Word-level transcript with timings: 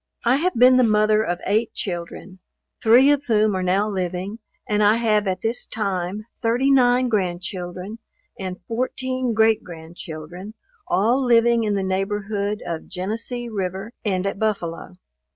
I 0.25 0.37
have 0.37 0.55
been 0.55 0.77
the 0.77 0.83
mother 0.83 1.21
of 1.21 1.39
eight 1.45 1.75
children; 1.75 2.39
three 2.81 3.11
of 3.11 3.25
whom 3.25 3.53
are 3.55 3.61
now 3.61 3.87
living, 3.87 4.39
and 4.67 4.81
I 4.81 4.95
have 4.95 5.27
at 5.27 5.43
this 5.43 5.63
time 5.67 6.25
thirty 6.35 6.71
nine 6.71 7.07
grand 7.07 7.43
children, 7.43 7.99
and 8.39 8.59
fourteen 8.67 9.35
great 9.35 9.63
grand 9.63 9.97
children, 9.97 10.55
all 10.87 11.23
living 11.23 11.65
in 11.65 11.75
the 11.75 11.83
neighborhood 11.83 12.63
of 12.65 12.87
Genesee 12.89 13.47
River, 13.47 13.91
and 14.03 14.25
at 14.25 14.39
Buffalo. 14.39 14.97